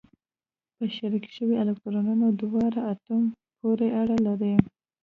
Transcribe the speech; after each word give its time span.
په 0.75 0.83
شریک 0.95 1.25
شوي 1.35 1.55
الکترونونه 1.63 2.25
دواړو 2.41 2.79
اتومونو 2.91 3.35
پورې 3.59 3.87
اړه 4.01 4.15
لري. 4.27 4.53